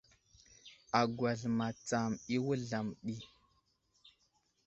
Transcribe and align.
Agwal 0.99 1.41
matsam 1.57 2.11
i 2.35 2.37
wuzlam 2.45 2.87
ɗi. 3.05 3.15